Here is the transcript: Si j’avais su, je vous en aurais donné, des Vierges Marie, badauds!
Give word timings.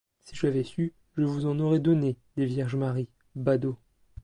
Si 0.23 0.35
j’avais 0.35 0.63
su, 0.63 0.95
je 1.15 1.21
vous 1.21 1.45
en 1.45 1.59
aurais 1.59 1.77
donné, 1.79 2.17
des 2.35 2.47
Vierges 2.47 2.75
Marie, 2.75 3.07
badauds! 3.35 3.77